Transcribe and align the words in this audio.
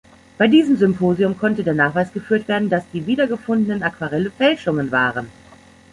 Bei 0.39 0.47
diesem 0.47 0.77
Symposium 0.77 1.37
konnte 1.37 1.63
der 1.63 1.75
Nachweis 1.75 2.11
geführt 2.11 2.47
werden, 2.47 2.69
dass 2.71 2.89
die 2.91 3.05
„wiedergefundenen“ 3.05 3.83
Aquarelle 3.83 4.31
Fälschungen 4.31 4.89
waren. 4.91 5.27